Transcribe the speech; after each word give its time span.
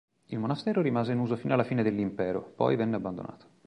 Il 0.29 0.39
monastero 0.39 0.81
rimase 0.81 1.11
in 1.11 1.19
uso 1.19 1.35
fino 1.35 1.53
alla 1.53 1.63
fine 1.63 1.83
dell'Impero, 1.83 2.41
poi 2.41 2.75
venne 2.75 2.95
abbandonato. 2.95 3.49